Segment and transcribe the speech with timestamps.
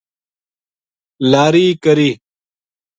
[1.31, 2.11] لاری کری